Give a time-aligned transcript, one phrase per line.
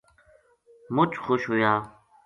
[0.95, 1.73] مچ خوش ہویا